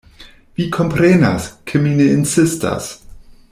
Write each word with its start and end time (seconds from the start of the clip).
Vi 0.59 0.65
komprenas, 0.77 1.45
ke 1.71 1.83
mi 1.85 1.93
ne 2.01 2.09
insistas. 2.17 2.89